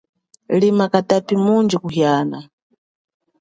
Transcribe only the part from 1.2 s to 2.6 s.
mundji kuhiana.